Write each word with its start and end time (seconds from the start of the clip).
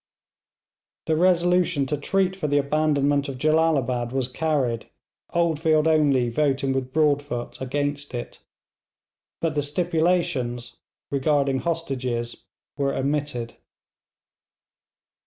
The 1.05 1.15
resolution 1.15 1.85
to 1.85 1.95
treat 1.95 2.35
for 2.35 2.47
the 2.47 2.57
abandonment 2.57 3.29
of 3.29 3.37
Jellalabad 3.37 4.11
was 4.11 4.29
carried, 4.29 4.89
Oldfield 5.29 5.87
only 5.87 6.27
voting 6.27 6.73
with 6.73 6.91
Broadfoot 6.91 7.61
against 7.61 8.15
it, 8.15 8.39
but 9.41 9.53
the 9.53 9.61
stipulations: 9.61 10.77
regarding 11.11 11.59
hostages 11.59 12.45
were 12.77 12.95
omitted. 12.95 13.57